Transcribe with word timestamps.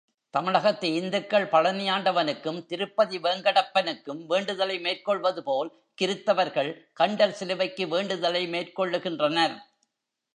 தமிழகத்து 0.33 0.93
இந்துக்கள் 0.93 1.45
பழனியாண்டவனுக்கும், 1.45 2.65
திருப்பதி 2.65 3.17
வேங்கடப்பனுக்கும் 3.17 4.25
வேண்டுதலை 4.25 4.79
மேற்கொள்வதுபோல், 4.79 5.69
கிருத்தவர்கள் 6.01 6.71
கண்டல் 6.93 7.31
சிலுவைக்கு 7.31 7.87
வேண்டுதலை 7.87 8.47
மேற்கொள்ளு 8.47 8.99
கின்றனர். 8.99 9.55